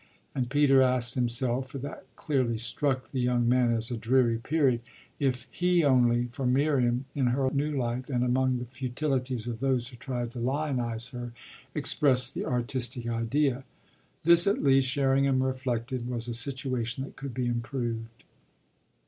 [0.33, 4.81] And Peter asked himself for that clearly struck the young man as a dreary period
[5.19, 9.89] if he only, for Miriam, in her new life and among the futilities of those
[9.89, 11.33] who tried to lionise her,
[11.75, 13.63] expressed the artistic idea.
[14.23, 18.23] This at least, Sherringham reflected, was a situation that could be improved.